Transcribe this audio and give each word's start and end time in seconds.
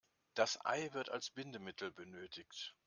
Das 0.33 0.57
Ei 0.65 0.91
wird 0.93 1.09
als 1.11 1.29
Bindemittel 1.29 1.91
benötigt. 1.91 2.73